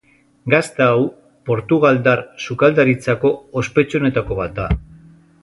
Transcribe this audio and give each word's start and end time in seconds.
Gazta 0.51 0.87
hau, 0.93 1.03
portugaldar 1.49 2.23
sukaldaritzako 2.47 3.33
ospetsuenetako 3.63 4.41
bat 4.43 4.59
da. 4.59 4.69